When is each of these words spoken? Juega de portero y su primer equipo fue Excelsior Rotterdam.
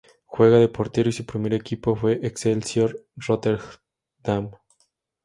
Juega 0.25 0.57
de 0.57 0.67
portero 0.67 1.09
y 1.09 1.13
su 1.13 1.27
primer 1.27 1.53
equipo 1.53 1.95
fue 1.95 2.21
Excelsior 2.25 3.05
Rotterdam. 3.17 4.49